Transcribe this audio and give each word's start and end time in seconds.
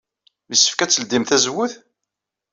Yessefk 0.49 0.79
ad 0.79 0.91
tledyem 0.91 1.23
tazewwut? 1.25 1.73